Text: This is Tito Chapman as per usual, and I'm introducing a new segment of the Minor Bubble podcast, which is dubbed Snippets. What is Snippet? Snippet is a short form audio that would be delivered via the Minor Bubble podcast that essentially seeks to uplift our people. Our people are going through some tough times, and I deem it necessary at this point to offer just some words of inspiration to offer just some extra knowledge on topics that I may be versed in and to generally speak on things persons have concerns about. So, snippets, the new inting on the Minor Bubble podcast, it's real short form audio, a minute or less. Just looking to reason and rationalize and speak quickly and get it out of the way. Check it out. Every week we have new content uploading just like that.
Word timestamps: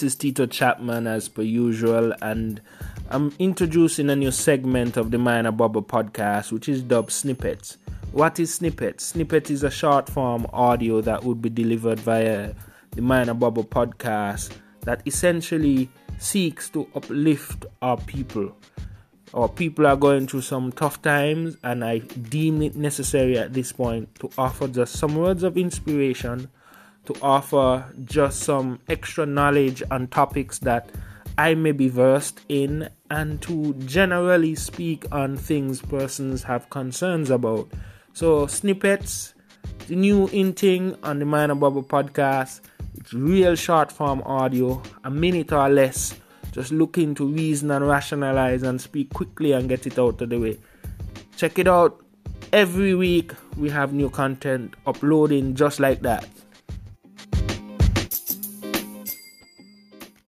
This 0.00 0.12
is 0.12 0.18
Tito 0.18 0.46
Chapman 0.46 1.08
as 1.08 1.28
per 1.28 1.42
usual, 1.42 2.14
and 2.22 2.60
I'm 3.10 3.34
introducing 3.40 4.08
a 4.10 4.14
new 4.14 4.30
segment 4.30 4.96
of 4.96 5.10
the 5.10 5.18
Minor 5.18 5.50
Bubble 5.50 5.82
podcast, 5.82 6.52
which 6.52 6.68
is 6.68 6.82
dubbed 6.82 7.10
Snippets. 7.10 7.78
What 8.12 8.38
is 8.38 8.54
Snippet? 8.54 9.00
Snippet 9.00 9.50
is 9.50 9.64
a 9.64 9.72
short 9.72 10.08
form 10.08 10.46
audio 10.52 11.00
that 11.00 11.24
would 11.24 11.42
be 11.42 11.50
delivered 11.50 11.98
via 11.98 12.54
the 12.92 13.02
Minor 13.02 13.34
Bubble 13.34 13.64
podcast 13.64 14.52
that 14.82 15.02
essentially 15.04 15.90
seeks 16.18 16.70
to 16.70 16.86
uplift 16.94 17.66
our 17.82 17.96
people. 17.96 18.56
Our 19.34 19.48
people 19.48 19.84
are 19.84 19.96
going 19.96 20.28
through 20.28 20.42
some 20.42 20.70
tough 20.70 21.02
times, 21.02 21.56
and 21.64 21.84
I 21.84 21.98
deem 21.98 22.62
it 22.62 22.76
necessary 22.76 23.36
at 23.36 23.52
this 23.52 23.72
point 23.72 24.14
to 24.20 24.30
offer 24.38 24.68
just 24.68 24.92
some 24.92 25.16
words 25.16 25.42
of 25.42 25.58
inspiration 25.58 26.50
to 27.08 27.16
offer 27.22 27.86
just 28.04 28.40
some 28.40 28.78
extra 28.86 29.24
knowledge 29.24 29.82
on 29.90 30.06
topics 30.08 30.58
that 30.58 30.90
I 31.38 31.54
may 31.54 31.72
be 31.72 31.88
versed 31.88 32.40
in 32.50 32.90
and 33.08 33.40
to 33.42 33.72
generally 33.86 34.54
speak 34.54 35.06
on 35.10 35.38
things 35.38 35.80
persons 35.80 36.42
have 36.42 36.68
concerns 36.68 37.30
about. 37.30 37.70
So, 38.12 38.46
snippets, 38.46 39.32
the 39.86 39.96
new 39.96 40.28
inting 40.28 40.98
on 41.02 41.18
the 41.18 41.24
Minor 41.24 41.54
Bubble 41.54 41.82
podcast, 41.82 42.60
it's 42.94 43.14
real 43.14 43.54
short 43.54 43.90
form 43.90 44.20
audio, 44.26 44.82
a 45.02 45.10
minute 45.10 45.50
or 45.50 45.70
less. 45.70 46.14
Just 46.52 46.72
looking 46.72 47.14
to 47.14 47.26
reason 47.26 47.70
and 47.70 47.88
rationalize 47.88 48.62
and 48.62 48.78
speak 48.78 49.14
quickly 49.14 49.52
and 49.52 49.66
get 49.66 49.86
it 49.86 49.98
out 49.98 50.20
of 50.20 50.28
the 50.28 50.38
way. 50.38 50.58
Check 51.38 51.58
it 51.58 51.68
out. 51.68 52.04
Every 52.52 52.94
week 52.94 53.32
we 53.56 53.70
have 53.70 53.94
new 53.94 54.10
content 54.10 54.74
uploading 54.86 55.54
just 55.54 55.80
like 55.80 56.02
that. 56.02 56.28